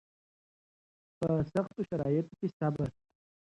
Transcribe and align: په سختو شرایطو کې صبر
په 1.17 1.29
سختو 1.53 1.81
شرایطو 1.89 2.33
کې 2.39 2.47
صبر 2.57 2.89